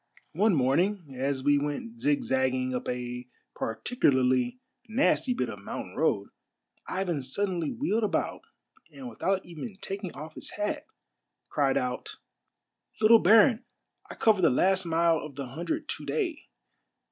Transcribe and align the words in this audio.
"One 0.31 0.55
morning 0.55 1.13
as 1.15 1.43
we 1.43 1.59
went 1.59 1.99
zigzagging 1.99 2.73
up 2.73 2.89
a 2.89 3.27
particularly 3.53 4.59
nasty 4.89 5.35
bit 5.35 5.47
of 5.47 5.59
mountain 5.59 5.95
road, 5.95 6.29
Ivan 6.87 7.21
suddenly 7.21 7.69
wheeled 7.71 8.03
about 8.03 8.41
and 8.91 9.07
without 9.07 9.45
even 9.45 9.77
taking 9.79 10.11
off 10.13 10.33
his 10.33 10.53
hat, 10.53 10.85
cried 11.49 11.77
out, 11.77 12.15
—"Little 12.99 13.19
baron, 13.19 13.63
I 14.09 14.15
cover 14.15 14.41
the 14.41 14.49
last 14.49 14.85
mile 14.85 15.19
of 15.19 15.35
the 15.35 15.49
hundred 15.49 15.87
to 15.89 16.05
day. 16.07 16.47